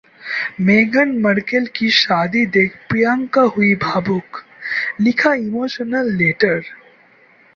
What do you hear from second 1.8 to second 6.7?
शादी देख प्रियंका हुईं भावुक, लिखा इमोशनल लेटर